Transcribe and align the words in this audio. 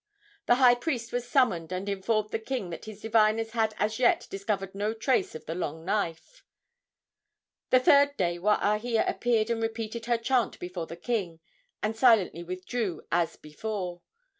The 0.47 0.55
high 0.55 0.73
priest 0.73 1.11
was 1.13 1.27
summoned, 1.29 1.71
and 1.71 1.87
informed 1.87 2.31
the 2.31 2.39
king 2.39 2.71
that 2.71 2.85
his 2.85 3.01
diviners 3.03 3.51
had 3.51 3.75
as 3.77 3.99
yet 3.99 4.25
discovered 4.31 4.73
no 4.73 4.95
trace 4.95 5.35
of 5.35 5.45
the 5.45 5.53
long 5.53 5.85
knife. 5.85 6.43
The 7.69 7.81
third 7.81 8.17
day 8.17 8.39
Waahia 8.39 9.07
appeared 9.07 9.51
and 9.51 9.61
repeated 9.61 10.07
her 10.07 10.17
chant 10.17 10.57
before 10.59 10.87
the 10.87 10.97
king, 10.97 11.39
and 11.83 11.95
silently 11.95 12.41
withdrew, 12.43 13.03
as 13.11 13.35
before. 13.35 14.01